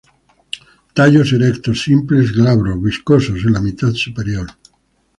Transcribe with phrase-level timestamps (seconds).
[0.95, 4.47] Tallos erectos, simples, glabros, viscosos en la mitad superior.